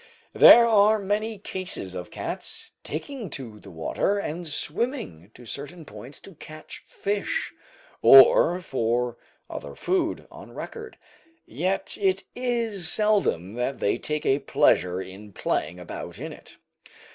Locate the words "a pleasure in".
14.25-15.33